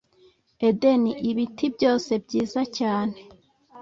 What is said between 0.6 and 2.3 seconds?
Edeni e ibiti byose